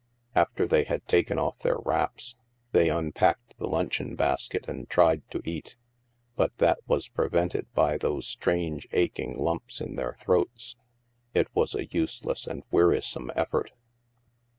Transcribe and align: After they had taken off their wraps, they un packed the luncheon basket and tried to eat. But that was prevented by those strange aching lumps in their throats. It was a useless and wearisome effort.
After 0.33 0.65
they 0.65 0.85
had 0.85 1.07
taken 1.07 1.37
off 1.37 1.59
their 1.59 1.77
wraps, 1.77 2.35
they 2.71 2.89
un 2.89 3.11
packed 3.11 3.55
the 3.59 3.67
luncheon 3.67 4.15
basket 4.15 4.67
and 4.67 4.89
tried 4.89 5.21
to 5.29 5.43
eat. 5.45 5.77
But 6.35 6.57
that 6.57 6.79
was 6.87 7.07
prevented 7.07 7.71
by 7.75 7.99
those 7.99 8.25
strange 8.27 8.87
aching 8.93 9.37
lumps 9.37 9.79
in 9.79 9.97
their 9.97 10.15
throats. 10.15 10.75
It 11.35 11.49
was 11.53 11.75
a 11.75 11.85
useless 11.85 12.47
and 12.47 12.63
wearisome 12.71 13.29
effort. 13.35 13.69